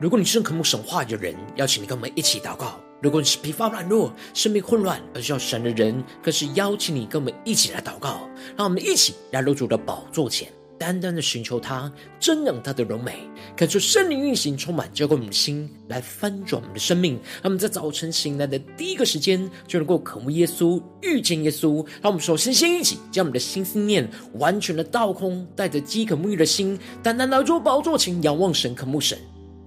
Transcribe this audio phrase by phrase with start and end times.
[0.00, 8.20] 如果你是渴慕神话的人，邀请你跟我们一起祷告；如果你是疲乏软弱、生命混乱而需要神的人，更是邀请你跟我们一起来祷告。
[8.56, 17.14] 让我们一起来入主的宝座前，单单的寻求他，瞻仰他的荣美，感受圣灵运行，充满浇灌我们的心，来翻转我们的生命。
[17.14, 21.84] 让我们在早晨醒来的第一个时间，就能够渴慕耶稣、遇见耶稣。
[22.00, 29.18] 让我们首先先一起将我们的心思念完全的倒空，带着饥渴沐浴的心，单单来入宝座前，仰望神、渴慕神。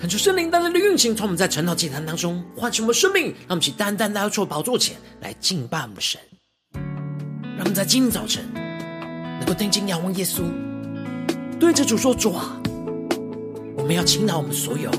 [0.00, 6.18] 恳求圣灵单单的运行，从我们在晨祷祭坛当中唤醒我们生命，让我们一起单单来到宝座前来敬拜我们神。
[6.72, 10.40] 让我们在今天早晨能够定睛仰望耶稣，
[11.58, 12.58] 对着主说：“主啊，
[13.76, 14.90] 我们要倾倒我们所有，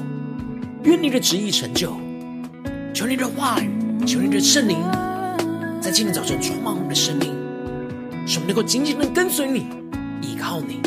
[0.84, 2.00] 愿你的旨意成就。
[2.94, 4.78] 求你的话语，求你的圣灵，
[5.82, 7.34] 在今天早晨充满我们的生命，
[8.28, 9.66] 使我们能够紧紧的跟随你，
[10.22, 10.80] 依靠你，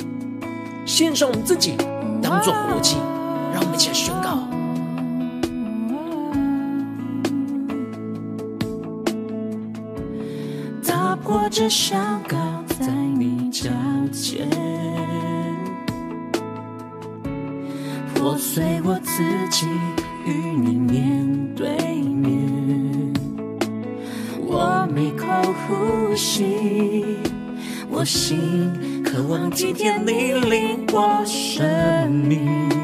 [0.87, 1.75] 献上我们自己，
[2.23, 2.95] 当作活祭。”
[3.55, 4.49] 让我们一起来宣告，
[10.83, 12.37] 踏破这香膏
[12.81, 13.71] 在你脚
[14.13, 14.49] 前，
[18.13, 19.69] 破碎我自己
[20.27, 21.69] 与你面对
[22.03, 23.15] 面。
[24.45, 25.27] 我每口
[25.69, 26.45] 呼吸，
[27.89, 32.84] 我心渴望今天你领我生命。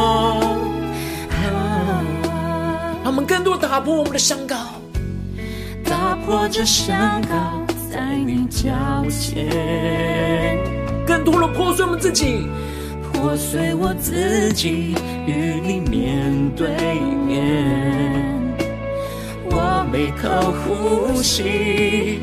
[3.11, 4.55] 让我们更多打破我们的伤口，
[5.83, 7.29] 打破这伤口
[7.91, 8.71] 在你脚
[9.09, 10.57] 前，
[11.05, 12.47] 更多的破碎我们自己，
[13.11, 14.95] 破碎我自己，
[15.27, 16.69] 与你面对
[17.27, 17.67] 面。
[19.43, 22.21] 我每口呼吸。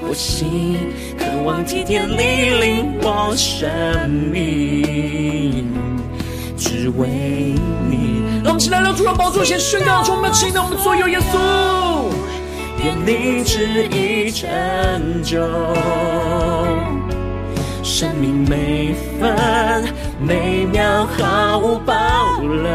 [0.00, 0.76] 我心
[1.16, 5.68] 渴望体天你领我生命，
[6.56, 7.08] 只为
[7.88, 8.22] 你。
[8.42, 12.10] 让我们起来，让主的宝座前宣告，充满倾倒我们所有耶稣，
[12.84, 14.48] 愿你旨意成
[15.22, 15.40] 就，
[17.82, 19.84] 生命每分
[20.20, 21.94] 每秒毫无保
[22.40, 22.68] 留，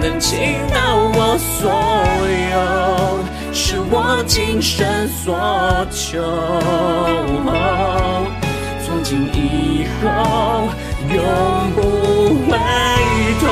[0.00, 0.38] 能倾
[0.72, 1.70] 倒我所
[2.52, 2.58] 有。
[3.52, 5.34] 是我今生所
[5.90, 6.22] 求，
[8.86, 10.68] 从今以后
[11.06, 12.58] 永不回
[13.40, 13.46] 头。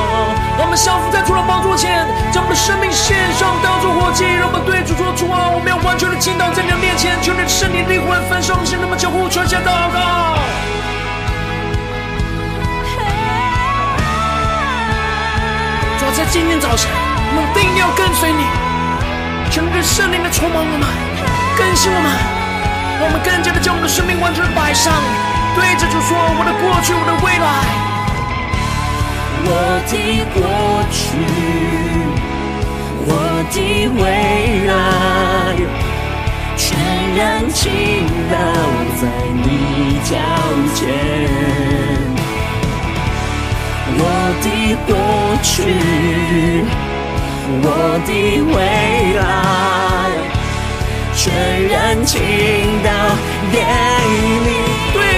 [0.57, 4.25] 让我们降服在主的宝座前，将我们的生命献上，当作活祭。
[4.25, 10.35] 让我们对主说：主啊，我们要完全的倾倒在你的面前，求你的圣灵灵魂焚烧我们心，那么救护传下祷告。
[15.99, 16.89] 主啊，在今天早晨，
[17.31, 18.43] 我们定要跟随你，
[19.49, 20.83] 求你圣灵的充满我们，
[21.55, 22.11] 更新我们，
[22.99, 24.91] 让我们更加的将我们的生命完全摆上，
[25.57, 27.47] 对着主说：我的过去，我的未来，
[29.43, 29.49] 我
[29.89, 29.91] 的
[30.35, 30.39] 过
[30.91, 31.01] 去，
[33.07, 33.11] 我
[33.49, 33.57] 的
[33.97, 34.05] 未
[34.67, 34.71] 来，
[36.55, 36.61] 全
[37.15, 37.19] 然
[37.49, 37.57] 倾
[38.29, 38.33] 倒
[39.01, 40.11] 在你脚
[40.75, 40.77] 前。
[43.99, 44.01] 我
[44.43, 44.45] 的
[44.85, 44.93] 过
[45.41, 45.49] 去，
[47.63, 47.65] 我
[48.05, 48.09] 的
[48.53, 48.55] 未
[49.17, 49.19] 来，
[51.15, 51.25] 全
[51.67, 51.75] 然
[52.05, 52.13] 倾
[52.83, 52.87] 倒
[53.51, 53.55] 给
[54.45, 54.66] 你。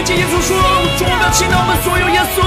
[0.09, 0.57] 对，接耶稣说，
[0.97, 2.41] 主啊，倾倒我们所有，耶稣，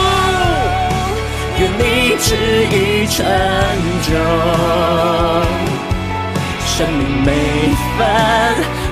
[1.61, 1.81] 愿你
[2.19, 2.26] 旨
[2.67, 3.25] 意成
[4.03, 4.11] 就，
[6.67, 7.29] 生命每
[7.97, 7.99] 分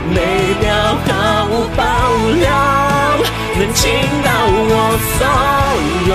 [0.08, 0.16] 每
[0.60, 0.64] 秒
[1.04, 1.10] 毫
[1.50, 1.82] 无保
[2.38, 2.46] 留，
[3.58, 3.82] 能倾
[4.22, 4.72] 倒我
[5.18, 5.20] 所
[6.06, 6.12] 有。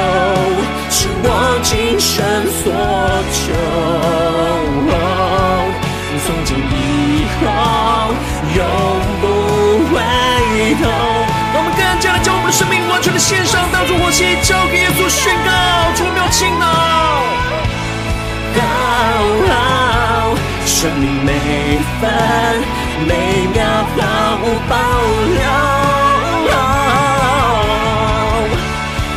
[0.90, 1.28] 是我
[1.62, 2.16] 今生
[2.63, 2.63] 所
[3.36, 3.44] 求，
[6.25, 7.44] 从今以后
[8.56, 8.58] 永
[9.19, 9.24] 不
[9.94, 9.96] 回
[10.81, 10.84] 头。
[12.56, 15.52] 生命完全的献上，当作活祭，交给耶稣宣告，
[15.94, 16.66] 主没有倾倒。
[18.56, 18.62] 好
[19.50, 20.34] 好，
[20.66, 21.34] 生命每
[22.00, 22.10] 分
[23.06, 23.60] 每秒
[23.98, 24.00] 毫
[24.42, 24.74] 无保
[25.36, 25.44] 留。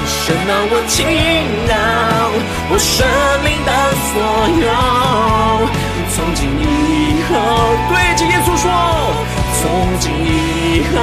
[0.04, 0.96] 神啊，我倾
[1.68, 1.72] 倒
[2.70, 3.06] 我生
[3.44, 3.70] 命的
[4.10, 4.18] 所
[4.66, 4.68] 有，
[6.10, 7.32] 从今以后，
[7.88, 8.66] 对着耶稣说，
[9.60, 9.62] 从
[10.00, 10.96] 今以后，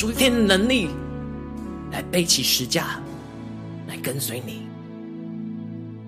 [0.00, 0.88] 属天的能力，
[1.92, 2.98] 来背起十架，
[3.86, 4.62] 来跟随你。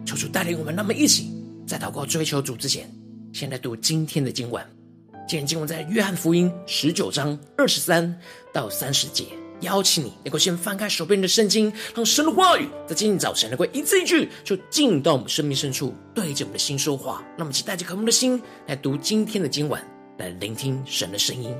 [0.06, 1.30] 求主带领我们，那么一起
[1.66, 2.90] 在祷告追求主之前，
[3.34, 4.64] 先来读今天的经文。
[5.28, 8.18] 今天经文在约翰福音十九章二十三
[8.50, 9.26] 到三十节。
[9.60, 17.22] 邀请你能够先翻开手边的圣经，让神的话语在今天早晨能够一字一句就进到我们生命深处，对着我们的心说话。
[17.36, 19.78] 那么，请带着渴慕的心来读今天的经文，
[20.16, 21.54] 来聆听神的声音。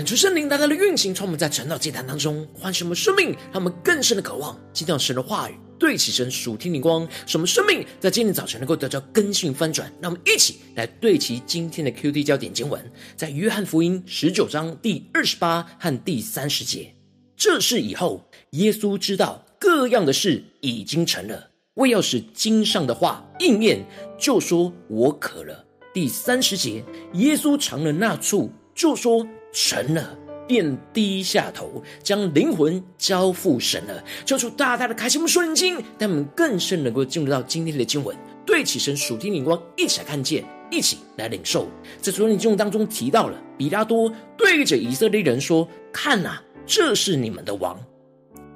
[0.00, 9.92] 恳求圣灵大大的运行，从我们在晨祷祭坛当中唤醒我们生命，让我们更深的渴望听到神的话语，对齐神属天灵光，使我们生命在今天早晨能够得到更新翻转。
[10.00, 12.82] 让我们一起来对齐今天的 QD 焦点经文，
[13.14, 16.94] 在约翰福音十九章第二十八和第三十节。
[17.36, 23.84] 这事以后，耶稣知道各样的事已经成了，为要使经上的话应验，
[24.18, 29.28] 就说：“我渴了。”第三十节，耶稣尝了那醋，就说。
[29.52, 30.16] 神了，
[30.46, 34.02] 便低下头，将灵魂交付神了。
[34.24, 38.16] 求主大大的开启我们属灵经，让我们更深能够进入到今天的经文，
[38.46, 41.66] 对起神属天灵光，一起来看见，一起来领受。
[42.00, 47.78] 在昨天的经文当中提到了，比拉多对着以色列人说：“看呐，这是你们的王。”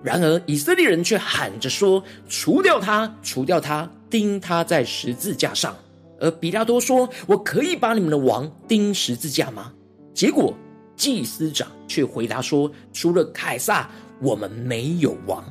[0.03, 5.77] 然而以色列人却喊着说：“除掉他，除掉他，钉他在十字架上。”
[6.21, 9.73] 而比拉多说：“我可以把你们的王钉十字架吗？”
[10.15, 10.55] 结果。
[10.97, 15.45] 祭司长却回答说：“除了凯撒，我们没有王。”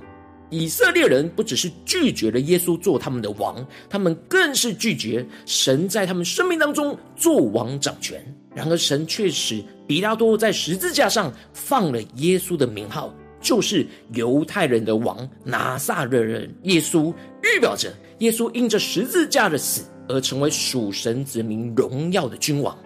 [0.50, 8.24] 以色列人不只是拒绝了耶稣做他们的王，他们更是拒绝神在他们生命当中做王掌权。
[8.54, 22.78] 然而，神却使比拉多在十字架上放了耶稣的名号，就是犹太人的王拿撒勒人耶稣，预表着耶稣因着十字架的死而成为属神子民荣耀的君王。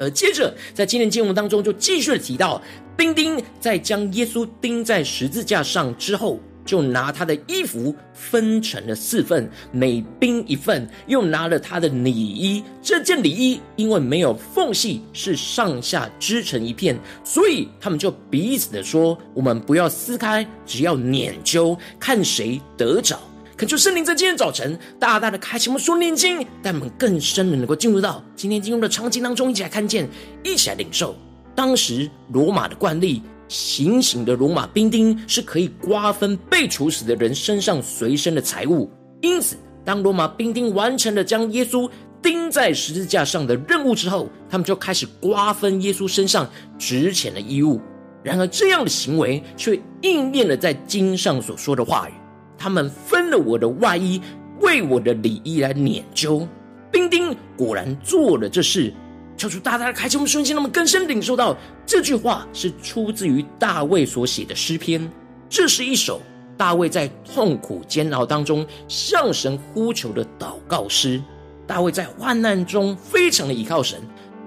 [0.00, 2.60] 而接着，在今天经文当中，就继续提到，
[2.96, 23.20] 丁丁在将耶稣钉在十字架上之后，就拿他的衣服分成了四份，每兵一份；又拿了他的里衣，这件里衣因为没有缝隙，是上下织成一片，所以他们就彼此的说：“我们不要撕开，只要捻揪，看谁得着。”
[23.60, 30.08] 恳求圣灵在今天早晨大大的开启我们属灵经，带我们更深的能够进入到今天进入的场景当中，一起来看见，
[30.42, 31.14] 一起来领受。
[31.54, 38.90] 当时罗马的惯例，行刑的罗马兵丁是可以瓜分被处死的人身上随身的财物，
[39.20, 41.86] 因此当罗马兵丁完成了将耶稣
[42.22, 46.48] 钉在十字架上的任务之后，他们就开始瓜分耶稣身上
[46.78, 47.78] 值钱的衣物。
[48.22, 52.12] 然而这样的行为却应验了在经上所说的话语。
[52.60, 54.20] 他们分了我的外衣，
[54.60, 56.46] 为我的里衣来拈阄。
[56.92, 58.92] 兵丁果然做了这事，
[59.34, 65.10] 求主大大的开启我们瞬间，让我们更深领受到这句话是出自于大卫所写的诗篇。
[65.48, 66.20] 这是一首
[66.58, 71.18] 大卫在痛苦煎熬当中向神呼求的祷告诗。
[71.66, 73.98] 大卫在患难中非常的依靠神，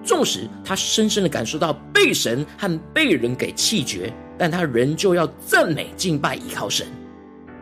[0.03, 6.85] 纵使他深深的感受到被神和被人给弃绝，但他仍旧要赞美敬拜依靠神。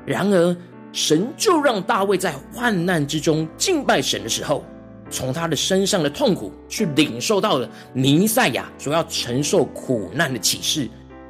[0.06, 0.56] 然而，
[0.92, 4.64] 神就让大卫在患难之中敬拜神的时候，
[5.10, 10.90] 从他的身上的痛苦去领受到了弥赛亚所要承受苦难的启示。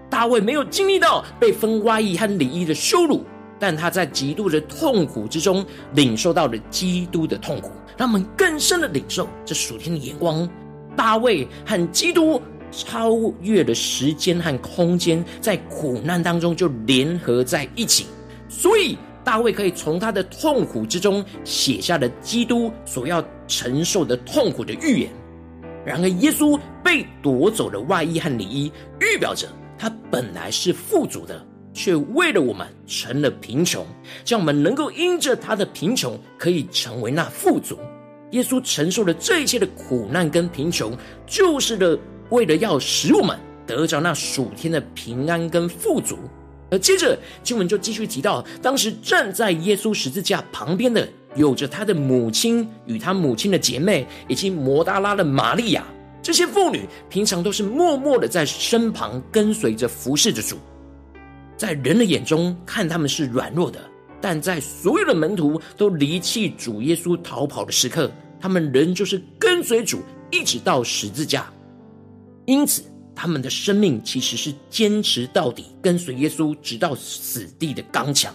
[0.10, 3.24] 大卫没有经历到被分外衣和里衣的羞辱，
[3.60, 10.50] 但他在极度的痛苦之中领受到了基督的痛苦，让我们更深的领受这属天的眼光。
[10.96, 13.12] 大卫和基督超
[13.42, 18.06] 越了时间和空间，在苦难当中就联合在一起。
[18.52, 25.10] 所以，大卫可以从他的痛苦之中写下了基督所要承受的痛苦的预言。
[25.86, 31.44] 然而，耶稣被夺走了外衣和里衣，预表着他本来是富足的，
[31.74, 33.86] 却为了我们成了贫穷，
[34.28, 37.80] 让我们能够因着他的贫穷可以成为那富足。
[38.32, 41.98] 耶稣承受了这一切的苦难跟贫穷，就是的
[42.30, 46.18] 为了要使我们得着那属天的平安跟富足。
[46.72, 55.84] 而接着经文就继续提到，当时站在耶稣十字架旁边的，有着他的母亲与他母亲的姐妹，以及摩大拉的玛利亚。
[56.24, 60.58] 这些妇女平常都是默默的在身旁跟随着服侍着主，
[61.58, 63.80] 在人的眼中看他们是软弱的，
[64.22, 68.10] 但在所有的门徒都离弃主耶稣逃跑的时刻，
[68.40, 71.52] 他们仍旧是跟随主，一直到十字架。
[72.46, 72.84] 因此。
[73.16, 78.34] 他们的生命其实是坚持到底，跟随耶稣直到死地的刚强。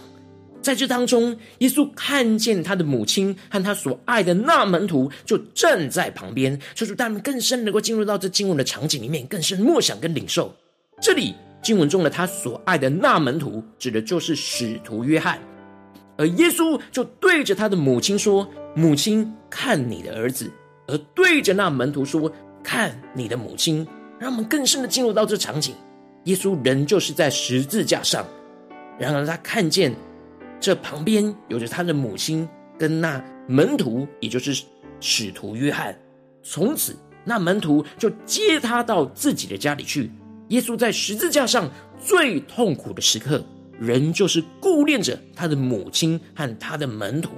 [0.61, 10.53] 在这当中，耶稣看见他的母亲和他所爱的那门徒就站在旁边，求主他们更深能够进入到这经文的场景里面，更深默想跟领受。
[11.01, 15.39] 这里经文中的他所爱的那门徒，指的就是使徒约翰。
[16.17, 20.51] 而耶稣就对着他的母亲说：“母亲，看你的儿子。”
[20.87, 22.29] 而对着那门徒说
[22.63, 23.87] ：“看你的母亲。”
[24.19, 25.75] 让我们更深的进入到这场景，
[26.23, 28.25] 耶稣仍旧是在十字架上，
[28.97, 29.93] 然而他看见
[30.59, 32.47] 这旁边有着他的母亲
[32.77, 34.63] 跟那门徒，也就是
[34.99, 35.97] 使徒约翰。
[36.41, 40.11] 从此，那门徒就接他到自己的家里去。
[40.49, 41.69] 耶稣在十字架上
[42.01, 43.43] 最痛苦的时刻，
[43.79, 47.31] 仍旧是顾念着他的母亲和他的门徒，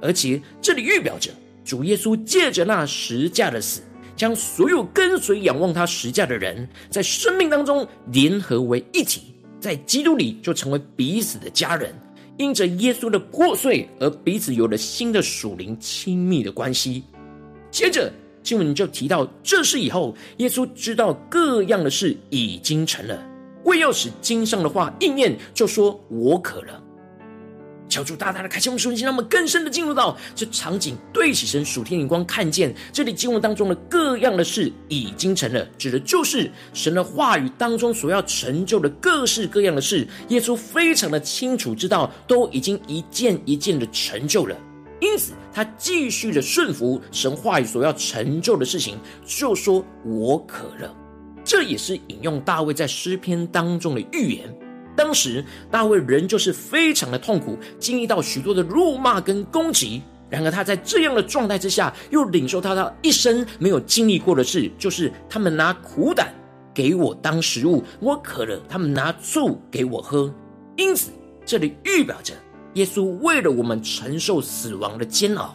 [0.00, 1.30] 而且这里预表着
[1.64, 3.82] 主耶稣借着那十架的死，
[4.18, 11.94] 将所有跟随仰望他实价的人，在生命当中联合为一体，在基督里就成为彼此的家人。
[12.36, 17.02] 因着耶稣的破碎，而彼此有了新的属灵亲密的关系。
[17.70, 23.24] 接着经文就提到，这事以后，耶稣知道各样的事已经成了，
[23.64, 26.82] 为要使经上的话应验，就说：“我渴了。”
[27.88, 40.06] 求主大大的开启我们属灵，让我们更深的进入到这场景，对起神属天眼光，看见这里经文当中的各样的事已经成了，指的就是神的话语当中所要成就的各式各样的事。
[40.28, 44.56] 耶稣非常的清楚知道，都已经一件一件的成就了，
[45.00, 50.94] 因此他继续的顺服神话语所要成就的事情，就说：“我渴了。”
[51.44, 54.54] 这也是引用大卫在诗篇当中的预言。
[54.98, 60.02] 当时大卫仍旧是非常的痛苦，经历到许多的辱骂跟攻击。
[60.28, 66.34] 然而他在这样的状态之下，又领受他他一生没有经历过的事，就是他们拿苦胆
[66.74, 70.34] 给我当食物，我渴了，他们拿醋给我喝。
[70.76, 71.10] 因此，
[71.46, 72.34] 这里预表着
[72.74, 75.54] 耶稣为了我们承受死亡的煎熬，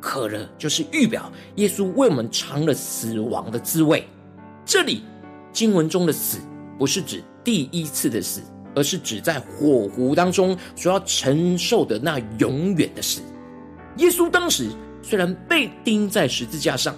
[0.00, 4.06] 渴了就是预表耶稣为我们尝了死亡的滋味。
[4.64, 5.02] 这里
[5.52, 6.38] 经文中的死，
[6.78, 8.40] 不是指第一次的死。
[8.76, 13.22] 而是指在火湖当中所要承受的那永远的死。
[13.96, 14.68] 耶稣当时
[15.02, 16.94] 虽然被钉在十字架上，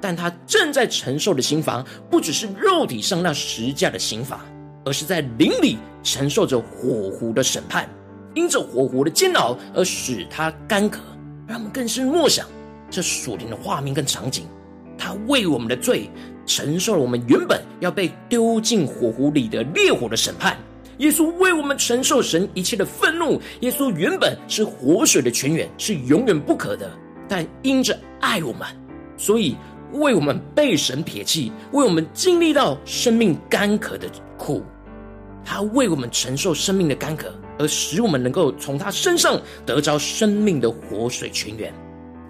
[0.00, 4.44] 但他正在承受的刑罚，不只是肉体上那十架的刑罚，
[4.84, 7.88] 而是在灵里承受着火湖的审判。
[8.34, 11.00] 因着火湖的煎熬而使他干渴，
[11.46, 12.46] 让我们更是默想
[12.90, 14.46] 这属灵的画面跟场景。
[14.98, 16.08] 他为我们的罪
[16.46, 20.56] 承受了我们原本要被丢进火湖里的烈火的审判。
[21.02, 23.40] 耶稣为我们承受神一切的愤怒。
[23.60, 26.88] 耶稣原本是活水的泉源，是永远不可的。
[27.28, 28.68] 但因着爱我们，
[29.16, 29.56] 所以
[29.94, 34.62] 为我们被神撇弃，为我们经历到生命干渴的苦。
[35.44, 41.74] 他为我们承受生命的干渴，而使我们能够从他身上得着生命的活水泉源。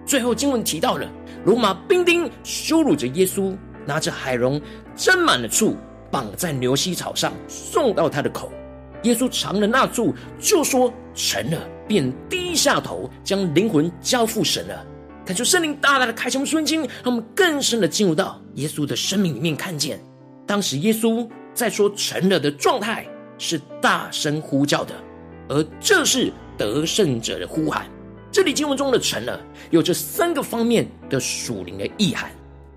[0.07, 1.07] 最后经文提到了
[1.45, 3.55] 罗马兵丁羞辱着耶稣，
[3.85, 4.59] 拿着海蓉
[4.97, 5.77] 斟满了醋。
[6.11, 8.53] 绑在牛膝草上，送到他的口。
[9.03, 14.87] 耶稣尝了那醋，就说成了，便低下头，将灵魂交付神了。
[15.25, 20.01] 感受圣灵大大的开启我们瞬间，让我们更深的进入到耶稣的生命里面，看见
[20.47, 23.07] 当时耶稣在说成了的状态
[23.39, 24.95] 是大声呼叫的，
[25.49, 27.87] 而这是得胜者的呼喊。
[28.33, 32.31] 这里经文中的成了，有这三个方面的属灵的意涵。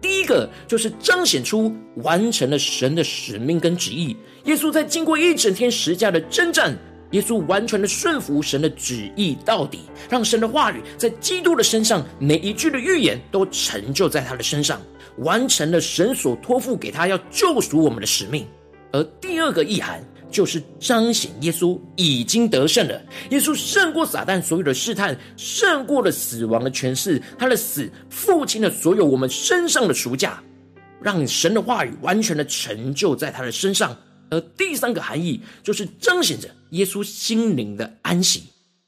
[0.06, 4.16] 第一个就是彰显出完成了神的使命跟旨意。
[4.44, 6.78] 耶稣在经过一整天十架的征战，
[7.10, 14.80] 耶稣完全的顺服神的旨意到底，让神的话语在基督的身上每一句的预言都成就在他的身上，
[15.18, 18.46] 完成了神所托付给他要救赎我们的使命。
[18.92, 20.04] 而第二个意涵，
[20.36, 30.44] 就是彰显耶稣已经得胜了，耶稣胜过撒旦所有的试探，胜过了死亡的权势，他的死付清了所有我们身上的赎价，
[31.02, 33.96] 让神的话语完全的成就在他的身上。
[34.30, 38.44] 而第三个含义就是彰显着耶稣心灵的安息，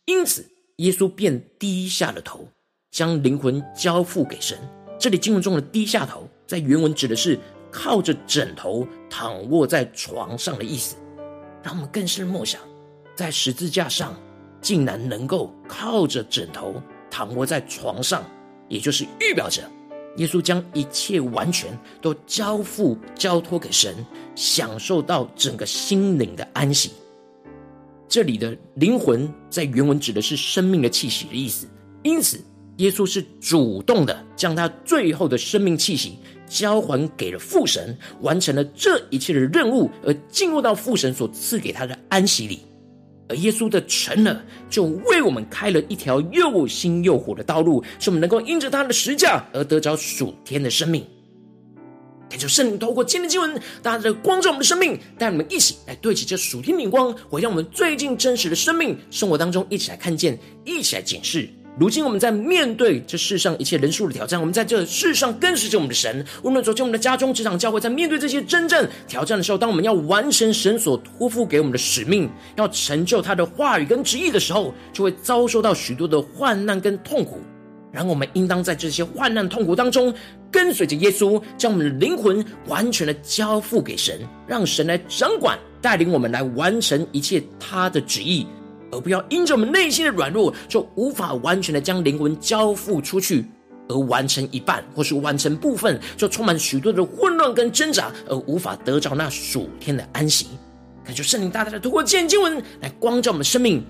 [0.06, 0.46] 因此
[0.78, 2.46] 耶稣便低下了头，
[2.92, 4.58] 将灵魂交付给神。
[5.00, 7.40] 这里经文中的低下头，在原文指的是
[7.72, 10.98] 靠着枕头躺卧在床上的意思。
[11.68, 12.62] 让我们更深默想，
[13.14, 14.16] 在十字架上，
[14.62, 18.24] 竟然能够靠着枕头躺卧在床上，
[18.70, 19.70] 也就是预表着
[20.16, 23.94] 耶稣将一切完全都交付、交托给神，
[24.34, 26.94] 享受到整个心灵的安息。
[28.08, 31.68] 这里的灵魂在原文指的是生命的气息的意思，
[32.02, 32.40] 因此
[32.78, 36.18] 耶稣是主动的将他最后的生命气息。
[36.48, 42.62] 交还给了父神，完成了这一切的任务，而进入到父神所赐给他的安息里。
[43.30, 51.06] 而耶稣的成了，就为我们开了一条又新又火的道路，使我们能够因着他的十架而得着属天的生命。
[52.30, 61.50] 感谢圣灵透过今天的经文，大家的光照我们的生命，带我们一起来对齐这属天的光，回到我们最近真实的生命生活当中，一起来看见，一起来检视。
[61.80, 66.26] 如今我们在面对这世上一切人数的挑战，我们在这世上跟随着我们的神。
[66.42, 77.40] 无论走进我们的家中、职场、教会，在面对这些真正挑战的时候，当我们要完成神所托付给我们的使命，要成就他的话语跟旨意的时候，就会遭受到许多的患难跟痛苦。
[77.92, 80.12] 然后我们应当在这些患难痛苦当中，
[80.52, 88.46] 跟随着耶稣，将我们的灵魂完全的交付给神，让神来掌管、带领我们来完成一切他的旨意，
[88.92, 93.46] 而不要因着我们内心的软弱，就无法完全的将灵魂交付出去，
[93.90, 100.48] 而完成一半或是完成部分，就充满许多的混乱跟挣扎，而无法得着那属天的安息。
[101.06, 103.84] 恳求圣灵大大的透过见经文来光照我们生命，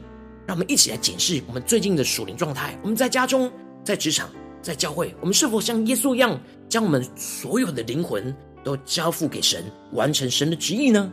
[0.46, 2.78] 让我们一起来检视我们最近的属灵状态。
[2.82, 3.52] 我们在家中。
[3.84, 4.30] 在职场，
[4.62, 11.10] 在教会，我们是否像耶稣一样，将我们所有的灵魂都交付给神，完成神的旨意呢？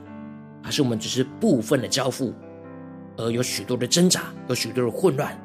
[0.60, 2.34] 还是我们只是部分的交付，
[3.16, 5.38] 而有许多的挣扎，有许多的混乱？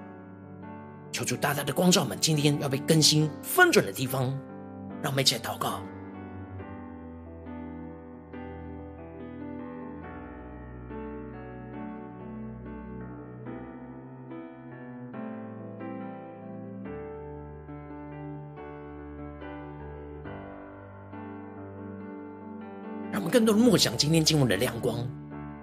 [1.12, 4.26] 求主大大的光照我们，今天要被更新翻转的地方，
[5.02, 5.82] 让我们一起来祷告。
[23.12, 25.00] 让我们更多的默想今天进入的亮光，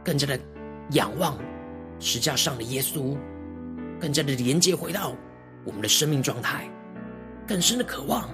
[0.05, 0.38] 更加的
[0.90, 1.38] 仰望
[1.98, 3.16] 十架上的耶稣，
[4.00, 5.14] 更加的连接回到
[5.64, 6.68] 我们的生命状态，
[7.46, 8.28] 更深的渴望，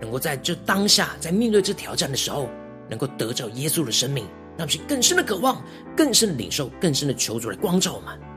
[0.00, 2.48] 能够在这当下，在面对这挑战的时候，
[2.88, 5.62] 能够得着耶稣的生命，让我们更深的渴望，
[5.96, 8.29] 更深的领受，更深的求主来光照我们。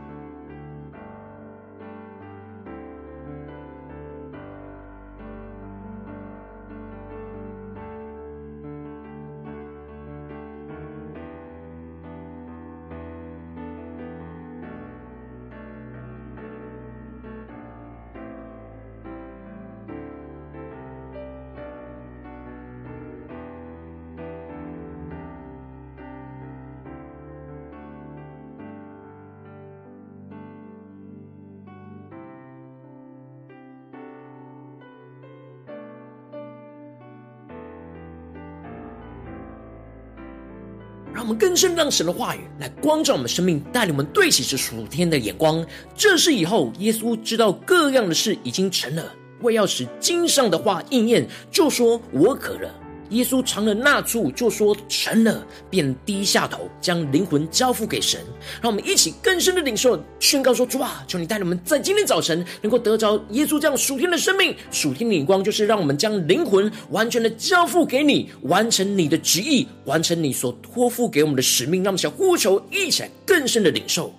[41.54, 45.64] 更深让神的话语来光照我们生命，带领我们对齐这属天的眼光。
[45.96, 52.74] 这是以后耶稣知道各样的事已经成了，为要使经上的话应验，就说：“我渴了。”
[53.10, 58.20] 耶稣尝了那醋，就说成了，便低下头，将灵魂交付给神。
[58.62, 64.56] 让我们一起更深的领受，宣告说：主啊，求你带领我们在今天早晨能够得着耶稣这样属天的生命。
[64.72, 71.84] 属天的眼光就是让我们将灵魂完全的交付给你，完成你的旨意，完成你所托付给我们的使命。
[71.84, 74.14] 让我们想呼求，一起来更深的领受，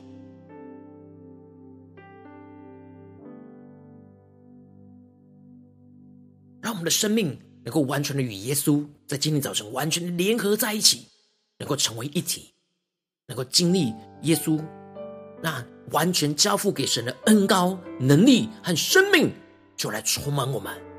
[6.61, 7.37] 让我们的生命。
[7.65, 11.09] 能够完全的与耶稣在今天早晨完全的联合在一起，
[11.59, 12.53] 能够成为一体，
[13.27, 14.63] 能够经历耶稣
[15.43, 19.33] 那完全交付给神的恩高、能力和生命，
[19.77, 20.94] 就来充满我们。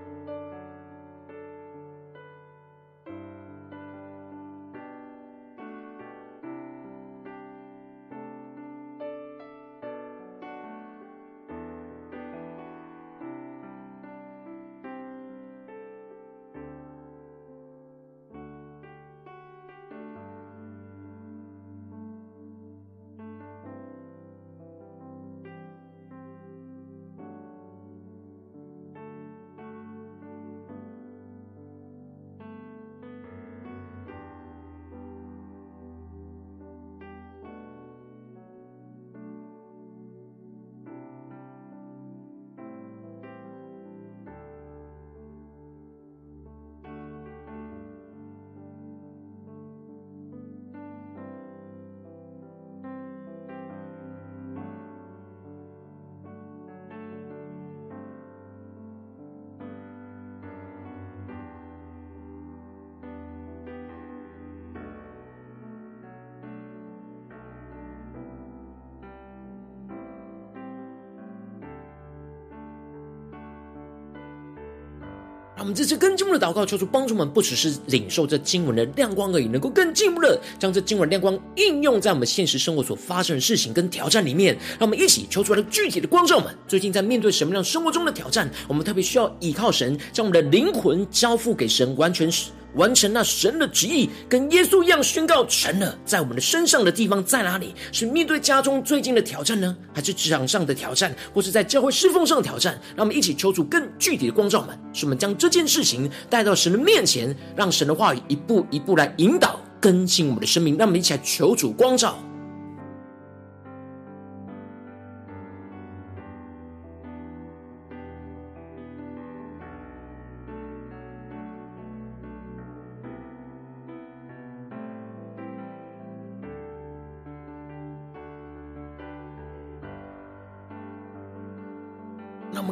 [75.65, 84.55] 我们这次跟进步的祷告，求主帮助我们，不只是领受这经文的亮光而已，能够更进一步的将这经文亮光应用在我们现实生活所发生的事情跟挑战里面。
[84.77, 92.51] 让我们一起求出来具体的光照们，最近在面对什么样生活中的挑战，我们特别需要依靠神，将我们的灵魂交付给神，完全是。
[92.75, 95.97] 完成那神的旨意，跟耶稣一样宣告成了。
[96.05, 97.73] 在我们的身上的地方在哪里？
[97.91, 102.79] 是面对家中最近的挑战呢，还是职场上的挑战，或是在教会侍奉上的挑战？
[102.95, 110.77] 让我们一起求主更具体的光照们，使我们将这件事情带到神的面前，让神的话语一步一步来引导更新我们的生命。
[110.77, 112.17] 让我们一起来求主光照。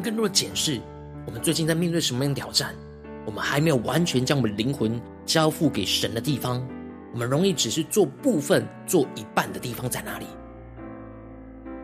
[0.03, 0.81] 更多的检视，
[1.25, 2.75] 我们最近在面对什么样的挑战？
[3.25, 6.61] 我们还没有完全将我们灵魂交付给神的地方，
[7.13, 10.25] 我们容易只是做部分、做一半的地方在哪里？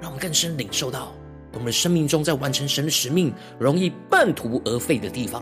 [0.01, 1.13] 让我们更深领受到，
[1.53, 5.41] 我们的生命中在完成神的使命，容易半途而废的地方。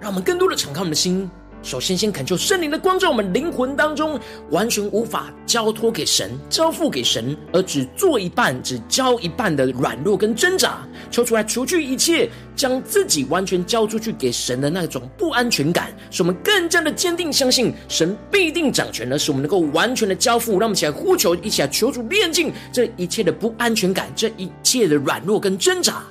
[0.00, 1.28] 让我们更多的敞开我们的心。
[1.64, 20.58] 首先，先恳求圣灵的光照我们灵魂当中，完全无法交托给神、交付给神，而只做一半、只交一半的软弱跟挣扎，求出来除去一切将自己完全交出去给神的那种不安全感，使我们更加的坚定相信神必定掌权，而使我们能够完全的交付。
[20.58, 26.04] 让我们一起来呼求，一起来求主炼净这一切的不安全感，这一切的软弱跟挣扎。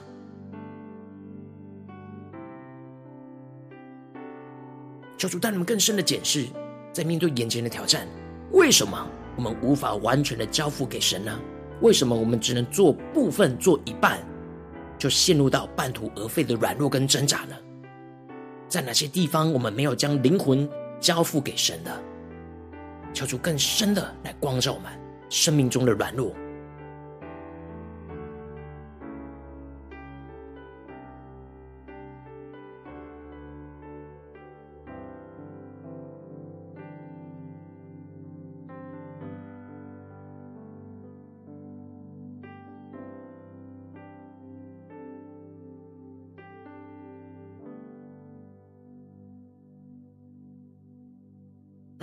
[5.23, 6.47] 求主带你们更深的检视，
[6.91, 8.05] 在面对眼前的挑战，
[8.51, 9.07] 为什么
[9.37, 11.39] 我们无法完全的交付给神呢？
[11.79, 14.19] 为什么我们只能做部分、做一半，
[14.97, 17.55] 就陷入到半途而废的软弱跟挣扎呢？
[18.67, 22.01] 在哪些地方我们没有将灵魂交付给神的？
[23.13, 24.91] 求主更深的来光照我们
[25.29, 26.35] 生命中的软弱。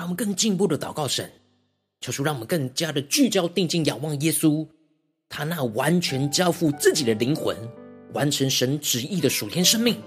[0.00, 1.30] 让我们更进一步的祷告神，
[2.00, 4.66] 求主让我们更加的聚焦定睛仰望耶稣，
[5.28, 7.54] 他那完全交付自己的灵魂，
[8.14, 10.00] 完成神旨意的属天生命。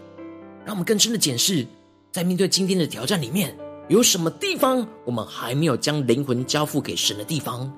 [0.66, 1.68] 让我们更深的检视，
[2.12, 3.56] 在面对今天的挑战里面，
[3.88, 7.72] 有什么地方我们还没有将灵魂交付给神的地方？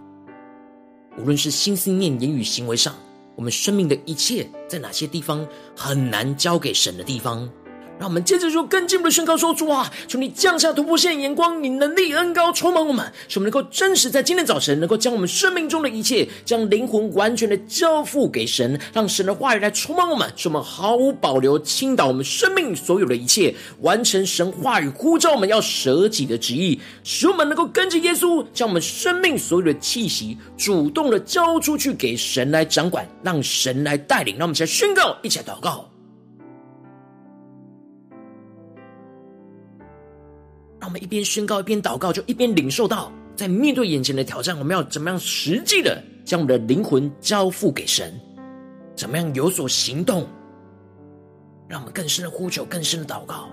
[1.17, 2.95] 无论是心思念、言语、行为上，
[3.35, 7.51] 我们生命的一切，在哪些地方很难交给神的地方？
[7.97, 34.35] 让我们接着说更进一步的宣告说：主啊，求你降下突破性眼光，你能力恩高充满我们，使我们能够真实在今天早晨，能够将我们生命中的一切，将灵魂完全的交付给神，让神的话语来充满我们，使我们毫无保留倾倒我们生命所有的一切，完成神话语呼召我们要舍己的旨意，使我们能够跟着耶稣，将我们生命所有的气息主动的交出去给神来掌管，让神来带领。
[34.37, 35.94] 让我们一起来宣告，一起来祷告。
[40.95, 48.17] 们一边宣告一边祷告，就一边领受到，在面对眼前的挑战，我们要怎么样实际的将我们的灵魂交付给神？
[48.95, 50.25] 怎么样有所行动？
[51.67, 53.49] 让我们更深的呼求，更深的祷告。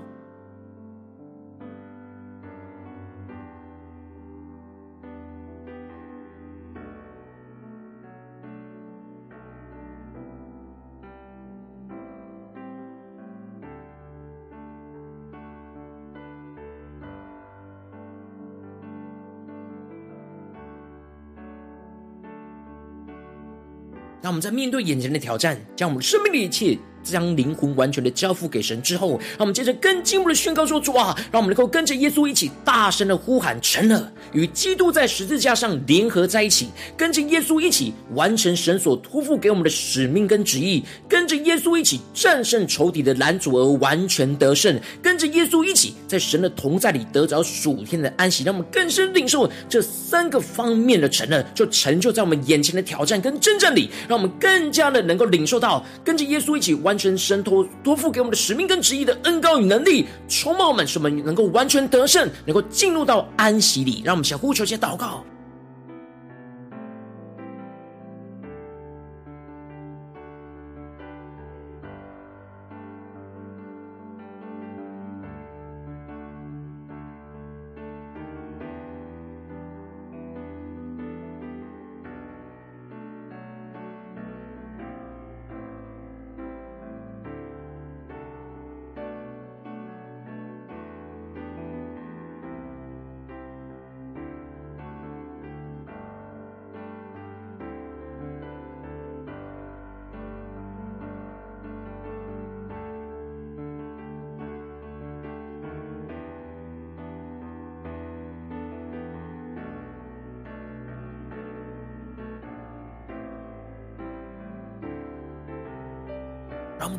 [24.22, 26.78] 让我们在面对眼前的挑战，将我们生命的一切。
[27.02, 48.44] 将灵魂完全的交付给神之后，让我们接着更进一步的宣告说：“主啊，让我们能够跟着耶稣一起大声的呼喊，成了，与基督在十字架上联合在一起，跟着耶稣一起完成神所托付给我们的使命跟旨意，跟着耶稣一起战胜仇敌的拦阻而完全得胜，跟着耶稣一起在神的同在里得着属天的安息。
[48.44, 64.02] 让我们更深领受这三个方面的成了，就成就在我们眼前的挑战跟征战里，让我们更加的能够领受到跟着耶稣一起完。”完全神托托付给我们的使命跟旨意的恩高与能力，充满我们，使我们能够完全得胜，能够进入到安息里。
[64.04, 65.24] 让我们先呼求，一些祷告。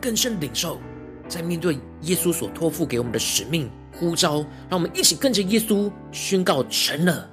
[0.03, 0.81] 更深领受，
[1.29, 4.39] 在面对耶稣所托付给我们的使命呼召，
[4.69, 7.31] 让我们一起跟着耶稣宣告成了，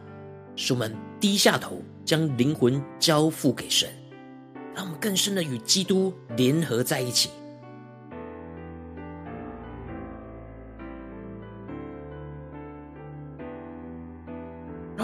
[0.55, 3.89] 使我们低下头，将灵魂交付给神，
[4.73, 7.29] 让我们更深的与基督联合在一起。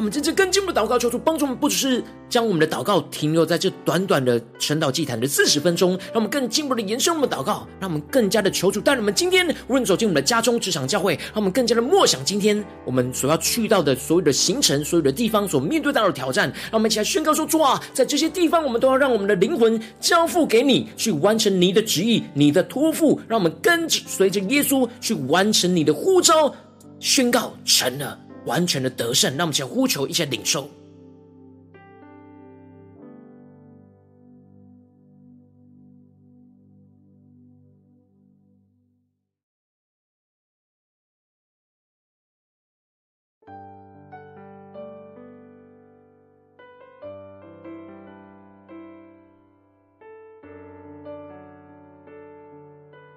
[0.07, 26.55] 我们真正更进一步祷告，求主帮助我们，不只是将我们的祷告停留在这短短的晨祷祭坛的四十分钟，让我们更进一步的延伸我们的祷告，让我们更加的求主带领我们今天无论走进我们的家中、职场、教会，让我们更加的默想今天我们所要去到的所有的行程、所有的地方所面对到的挑战，让我们一起来宣告说：主啊，在这些地方，我们都要让我们的灵魂交付给你，去完成你的旨意、你的托付，让我们跟随着耶稣去完成你的呼召，
[27.01, 28.21] 宣告成了。
[28.47, 30.71] 完全的得胜，让我们先呼求一些领受。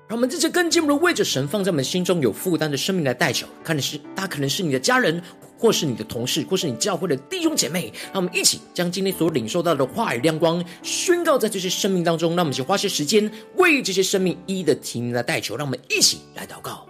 [0.09, 5.21] 让我们这些更进一步的为着神放在我们心中有负担的生命来代求，看的是他可能是你的家人，
[5.55, 7.93] 或是你的同事，或是你教会的弟兄姐妹。
[8.11, 12.31] 让我们一起将今天所领受到的话语亮光宣告在这些生命当中。
[12.35, 15.55] 让我们去花些时间为这些生命一一的提名来代求。
[15.55, 16.88] 让我们一起来祷告。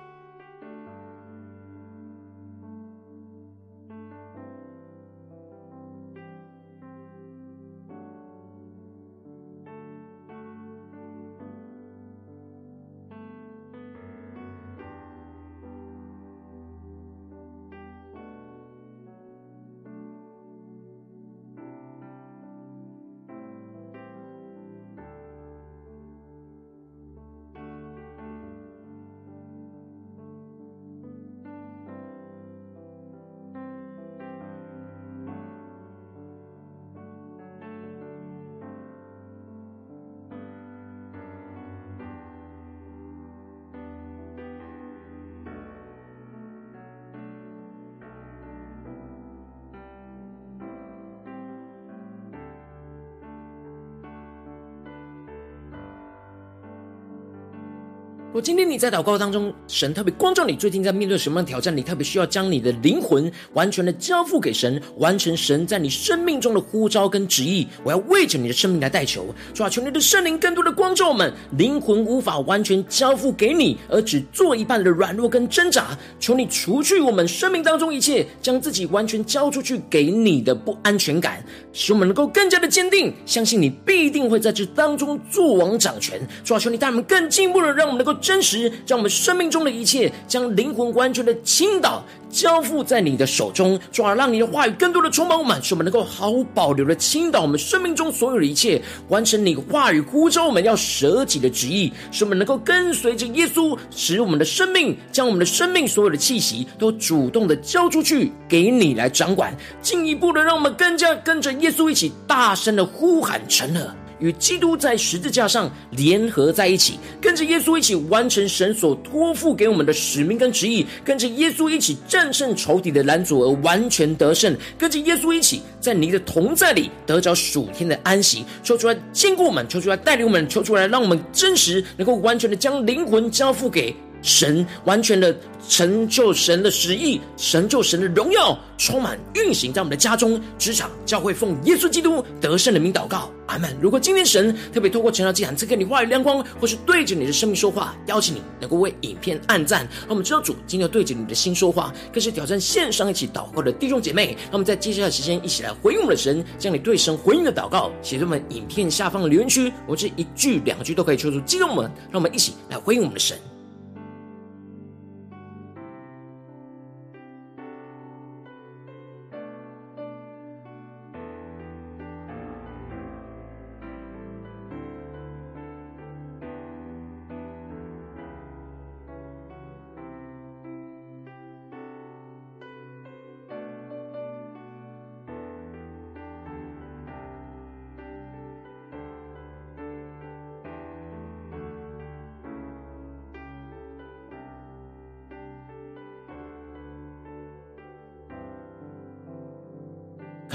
[58.32, 61.76] 我今天你在祷告当中，神特别光照你，最近在面对什么样的挑战？
[61.76, 67.68] 你特别需要将你的灵魂完全的交付给神，完成神在你生命中的呼召跟旨意。
[67.84, 75.98] 我要为着你的生命来代求，主啊，求你的圣灵更多的光照我们，灵魂无法完全交付给你，而只做一半的软弱跟挣扎。
[76.19, 86.21] 求你除去我们生命当中一切，将自己完全交出去给你的不安全感，使我们能够更加的坚定，相信你必定会在这当中作王掌权。
[86.44, 88.19] 主啊，求你带我们更进一步的，让我们能够。
[88.22, 113.96] 真实，将我们生命中的一切，将灵魂完全的倾倒，交付在你的手中，从而让你的话语更多的充满我们，使我们能够毫无保留的倾倒我们生命中所有的一切，完成你话语呼召我们要舍己的旨意，使我们能够跟随着耶稣，使我们的生命，将我们的生命所有的气息都主动的交出去给你来掌管，进一步的让我们更加跟着耶稣一起大声的呼喊成了。
[114.20, 128.46] 与基督在十字架上联合在一起，跟着耶稣一起完成神所托付给我们的使命跟旨意，跟着耶稣一起战胜仇敌的拦阻而完全得胜，跟着耶稣一起在你的同在里得着属天的安息。
[128.63, 135.36] 求出来坚固我们，求出来带领我们，求出来让我们真实能够完全的将灵魂交付给神，完全的
[135.67, 143.76] 成就神的旨意，成就神的荣耀，充满运行在我们的家中、职场、教会，奉耶稣基督得胜的名祷告，阿门。
[143.82, 154.36] 如果今天神特别透过晨祷祭坛赐给你话语亮光，或是对着你的生命说话，邀请你能够为影片按赞，让我们知道主今天要对着你的心说话，更是挑战线上一起祷告的弟兄姐妹。
[154.46, 163.38] 让我们在接下来的时间一起来回应我们的神，将你对神回应的祷告写在我们影片下方的留言区，我这一句两句都可以求出激动我们，让我们一起来回应我们的神。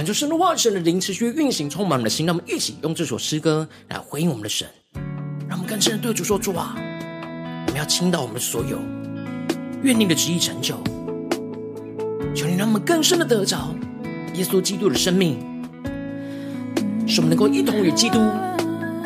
[0.04, 2.26] 感受神的话语，神的灵持续运行，充满我们的心。
[2.26, 4.68] 让我们一起用这首诗歌来回应我们的神，
[5.48, 8.78] 让我们更深的对主说：主啊，我们要倾倒我们的所有，
[9.82, 10.76] 愿你的旨意成就。
[12.34, 13.74] 求你让我们更深的得着
[14.34, 15.38] 耶稣基督的生命。
[17.06, 18.18] 使我们能够一同与基督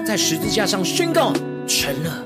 [0.04, 1.32] 在十字架上宣告
[1.68, 2.24] 成了，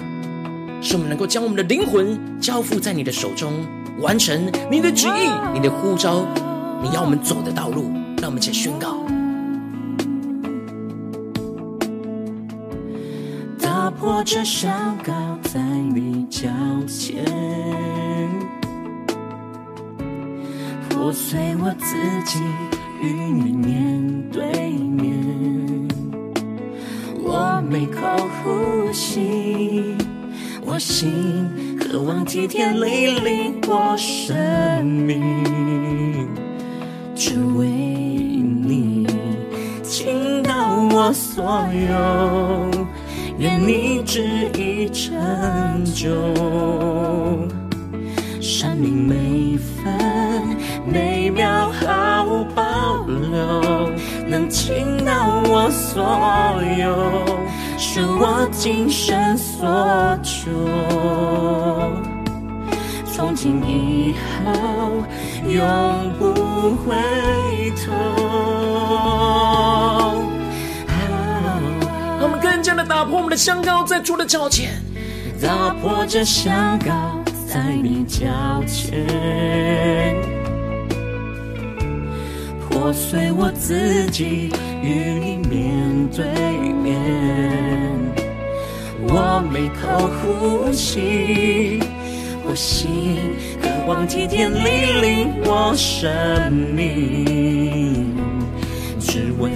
[0.81, 3.53] 使我们能够将我们的灵魂交付在你的手中，
[3.99, 6.27] 完成你的旨意、你的呼召、
[6.83, 7.93] 你要我们走的道路。
[8.23, 9.05] 让我们一起宣告。
[13.61, 15.13] 打破这山高
[15.43, 16.49] 在你脚
[16.87, 17.25] 前，
[20.89, 22.39] 破碎我自己
[23.03, 25.89] 与你面对面。
[27.25, 28.07] 我每口
[28.45, 29.97] 呼吸，
[30.65, 35.21] 我心渴望体贴你领我生命，
[41.53, 42.89] 所有。
[43.37, 44.23] 愿你旨
[44.57, 46.09] 意成就，
[48.41, 53.91] 生命每分每秒毫无保留，
[54.27, 56.03] 能倾倒我所
[56.79, 57.13] 有，
[57.77, 59.69] 是我今生所
[60.23, 60.49] 求。
[63.13, 64.51] 从今以后，
[65.47, 65.61] 永
[66.19, 66.33] 不
[66.87, 66.97] 回
[67.85, 67.93] 头。
[72.89, 74.71] 打破我们的香膏，在主的脚前；
[75.41, 78.27] 打破这香膏，在你脚
[78.67, 78.95] 前；
[82.69, 84.51] 破碎我自己，
[84.83, 84.89] 与
[85.21, 86.25] 你面对
[86.83, 87.01] 面。
[89.09, 91.81] 我每口呼吸，
[92.45, 93.17] 我心
[93.63, 94.61] 渴望体贴你
[95.01, 98.15] 领我生命，
[99.01, 99.51] 只为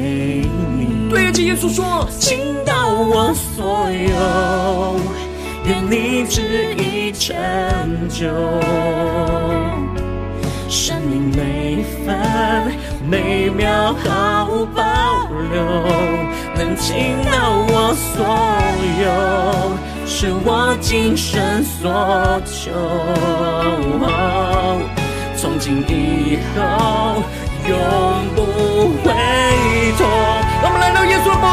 [0.78, 0.95] 你。
[1.16, 2.74] 对着耶稣说，倾倒。
[2.90, 5.00] 我所有，
[5.64, 7.34] 愿你旨意成
[8.10, 8.26] 就。
[10.68, 12.14] 生命每分
[13.08, 15.64] 每秒毫无保留，
[16.54, 18.26] 能倾倒我所
[19.00, 19.06] 有，
[20.06, 22.70] 是我今生所求。
[25.34, 27.22] 从今以后，
[27.66, 27.74] 永
[28.34, 28.42] 不
[29.02, 29.14] 回
[29.96, 30.04] 头。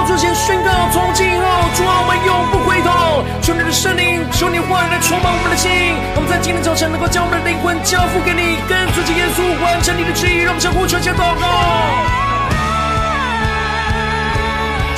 [0.03, 1.45] 让我们来到耶稣的宝座前宣告：从今以后，
[1.75, 3.23] 主啊，我们永不回头。
[3.41, 5.95] 求你的圣灵，求你话语来充满我们的心。
[6.15, 10.43] 我们在今天早晨能够将我们的灵魂交付给你，跟随着耶稣完成你的旨意。
[10.43, 11.45] 让我们相互求加祷告，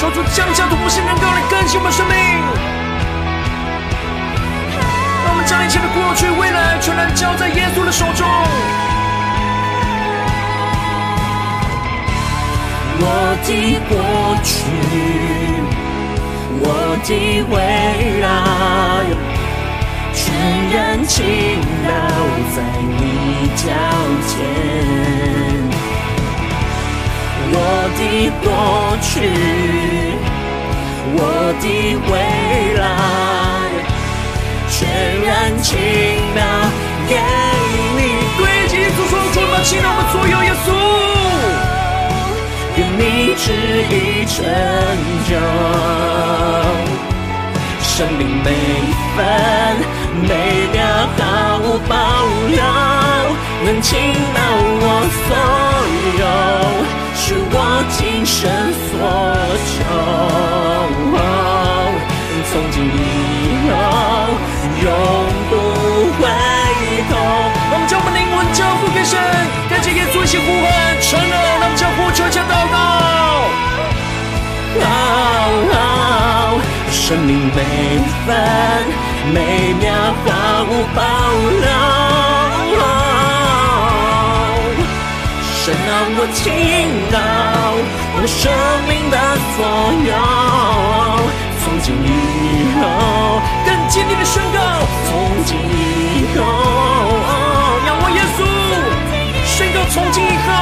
[0.02, 2.16] 求主降下突破性能够来更新我们的生命。
[5.24, 8.26] 让我们将一切的过去、未来全然交在耶稣的手中。
[12.98, 13.04] 我
[13.44, 13.50] 的
[13.90, 13.94] 过
[14.44, 14.54] 去，
[16.62, 16.64] 我
[17.04, 17.10] 的
[17.52, 17.54] 未
[18.22, 18.26] 来，
[20.14, 20.24] 全
[20.72, 20.76] 然
[21.06, 21.14] 倾
[21.86, 21.88] 倒
[22.56, 22.58] 在
[22.98, 23.02] 你
[23.56, 23.64] 脚
[24.28, 24.34] 前。
[27.52, 27.54] 我
[27.98, 28.02] 的
[28.44, 28.46] 过
[29.02, 29.06] 去，
[31.18, 31.20] 我
[31.62, 31.64] 的
[32.10, 32.14] 未
[32.76, 32.84] 来，
[34.70, 34.76] 全
[35.26, 35.30] 然
[35.62, 35.70] 倾
[36.36, 36.40] 倒
[37.08, 37.12] 给
[37.96, 38.00] 你。
[38.38, 40.95] 对，基督说，主啊，倾倒我所有，耶稣。
[42.98, 43.52] 你旨
[43.90, 43.94] 意
[44.26, 44.36] 成
[45.28, 45.32] 就，
[47.82, 48.48] 生命每
[49.16, 49.18] 分
[50.22, 50.30] 每
[50.72, 50.76] 秒
[51.18, 51.22] 毫
[51.60, 51.94] 无保
[52.48, 52.58] 留，
[53.66, 53.92] 能倾
[54.34, 54.38] 倒
[54.82, 54.84] 我
[55.28, 55.30] 所
[56.20, 56.24] 有，
[57.16, 57.54] 是我
[57.98, 58.34] 今生
[58.88, 58.94] 所
[59.72, 59.74] 求。
[62.48, 62.88] 从今以
[63.68, 63.74] 后，
[64.82, 64.88] 永
[65.50, 65.52] 不
[66.22, 66.24] 回
[67.10, 67.12] 头。
[67.72, 69.14] 我们将我们灵魂交付给神，
[69.86, 70.66] 跟着耶稣一起呼唤，
[71.00, 72.76] 成了，让我们将呼求加祷告。
[74.82, 75.78] 好，
[76.92, 77.62] 生命每
[78.26, 78.28] 分
[79.32, 79.38] 每
[79.80, 79.86] 秒
[80.26, 80.28] 毫
[80.64, 81.00] 无保
[81.62, 81.70] 留，
[85.54, 86.42] 神啊，我倾
[87.12, 87.16] 倒
[88.18, 88.42] 我生
[88.90, 89.16] 命的
[89.54, 89.58] 所
[90.04, 90.12] 有，
[91.64, 92.82] 从今以后
[93.64, 94.58] 更坚定的宣告，
[95.06, 95.14] 从
[95.46, 96.42] 今以后，
[99.90, 100.54] 从今以后。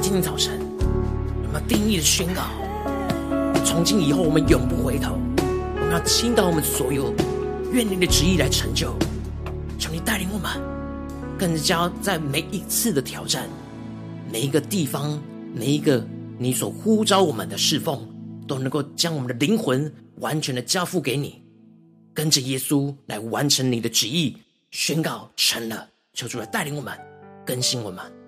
[0.00, 0.60] 今天早晨，
[1.46, 2.42] 我们定义的宣告：
[3.64, 5.16] 从今以后，我们永不回头。
[5.38, 7.14] 我们要倾倒我们所有，
[7.70, 8.94] 愿你的旨意来成就。
[9.78, 10.50] 求你带领我们，
[11.42, 13.48] 更加在每一次的挑战、
[14.30, 15.20] 每一个地方、
[15.52, 16.06] 每一个
[16.38, 18.08] 你所呼召我们的侍奉，
[18.46, 21.42] 都能够将我们的灵魂完全的交付给你，
[22.14, 24.36] 跟着耶稣来完成你的旨意。
[24.70, 26.96] 宣告成了，求主来带领我们，
[27.44, 28.21] 更新我们。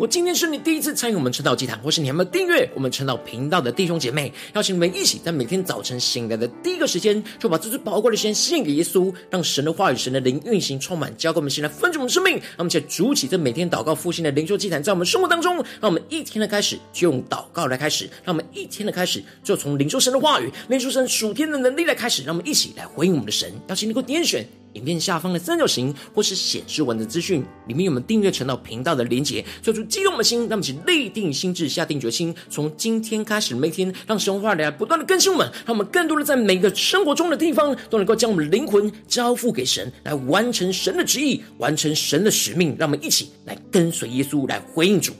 [0.00, 12.32] 我今天是你第一次参与我们晨祷祭坛，或是你还没有订阅我们晨祷频道的弟兄姐妹，邀请你们一起在每天早晨醒来的第一个时间，就把这最宝贵的时间献给耶稣，让神的话语、神的灵运行充满，交给我们，先来分盛我们生命。
[12.32, 23.52] 让我们一起筑起这每天祷告复兴的灵修祭坛，在我们生活当中，让我们一天的开始就用祷告来开始，让我们一天的开始就从领受神的话语、领受神属天的能力来开始，让我们一起来回应我们的神。
[23.68, 24.48] 邀请你给我点选。
[24.74, 29.44] 影片下方的三角形，或是显示文的资讯，里面有我们订阅晨祷频道的连结。
[29.62, 42.76] 做出激动的心，让我们一起立定心智，下定决心，从今天开始，每天让神话来不断的更新我们，让我们更多的在每个生活中的地方，都能够将我们灵魂交付给神，来完成神的旨意，完成神的使命。
[42.78, 45.12] 让我们一起来跟随耶稣，来回应主。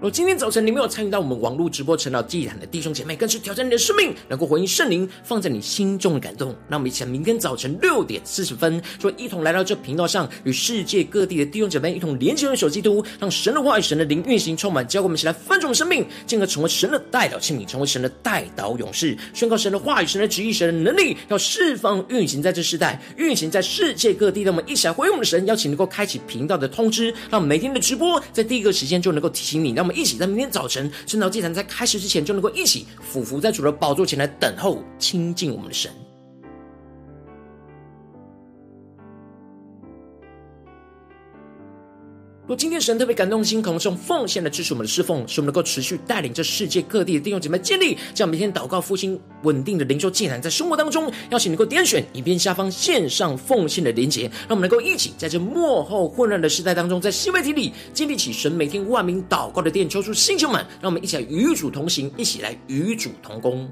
[0.00, 6.54] 若今天早晨你没有参与到我们网络直播晨祷祭坛的弟兄姐妹，更是挑战你的生命，能够回应圣灵放在你心中的感动。
[6.68, 24.42] 那我们一起来明天早晨六点四十分，就一同来到这频道上，与世界各地的弟兄姐妹一同连接、用手基督，让神的话语、神的灵运行充满，教给我们一起来分盛生命，进而成为神的代表器皿，成为神的代祷勇士，宣告神的话语、神的旨意、神的能力，要释放运行在这世代，运行在世界各地。
[24.42, 35.90] 让我们一起来回应我们的神，邀请能够开启频道的通知，让每天的直播在第一个时间就能够提醒你，让我们一起在明天早晨圣道祭坛在开始之前，就能够一起俯伏在主的宝座前来等候亲近我们的神。
[42.48, 63.70] 若今天神特别感动心，可能是用奉献来支持我们的侍奉，使我们能够持续带领这世界各地的弟兄姐妹建立这样每天祷告复兴稳定的灵修祭坛，在生活当中，邀请能够点选影片下方线上奉献的连结，让我们能够一起在这幕后混乱的时代当中，在新媒体里建立起神每天万名祷告的殿，抽出星球们，让我们一起来与主同行，一起来与主同工。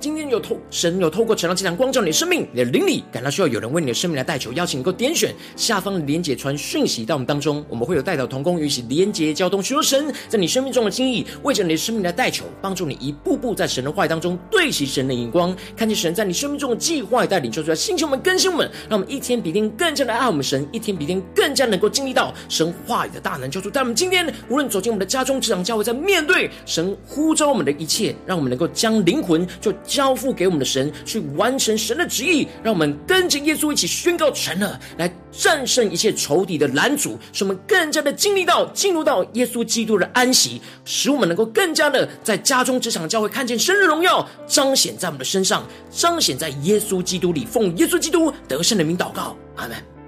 [0.00, 23.68] 今天有透神有透过晨祷祭坛光照你的生命，你的灵里感到需要有人为你的生命来代求，邀请你能够点选下方连结传讯息到我们当中，我们会有代祷同工与其连结交通，寻求神在你生命中的心意，为着你的生命来代求，帮助你一步步在神的话语当中对齐神的眼光，看见神在你生命中的计划带领，说出来，星球们更新我们，让我们一天比一天更加的爱我们神，一天比一天更加能够经历到神话语的大能，救主。
[23.68, 49.99] 但我们今天无论走进我们的家中、职场、教会，在面对神呼召我们的一切，让我们能够将灵魂就交付给我们的神，去完成神的旨意，让我们跟着耶稣一起宣告成了，来战胜一切仇敌的拦阻，使我们更加的经历到进入到耶稣基督的安息，使我们能够更加的在家中、职场、教会看见神的荣耀彰显在我们的身上，彰显在耶稣基督里，奉耶稣基督得胜的名祷告，阿门。